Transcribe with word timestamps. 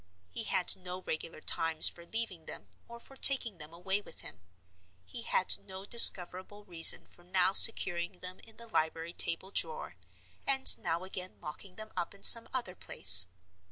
He 0.31 0.45
had 0.45 0.75
no 0.77 1.03
regular 1.03 1.41
times 1.41 1.87
for 1.87 2.07
leaving 2.07 2.47
them 2.47 2.69
or 2.87 2.99
for 2.99 3.15
taking 3.15 3.59
them 3.59 3.71
away 3.71 4.01
with 4.01 4.21
him; 4.21 4.41
he 5.05 5.21
had 5.21 5.55
no 5.59 5.85
discoverable 5.85 6.65
reason 6.65 7.05
for 7.05 7.23
now 7.23 7.53
securing 7.53 8.13
them 8.13 8.39
in 8.39 8.57
the 8.57 8.65
library 8.65 9.13
table 9.13 9.51
drawer, 9.51 9.97
and 10.47 10.75
now 10.79 11.03
again 11.03 11.39
locking 11.39 11.75
them 11.75 11.91
up 11.95 12.15
in 12.15 12.23
some 12.23 12.49
other 12.51 12.73
place. 12.73 13.27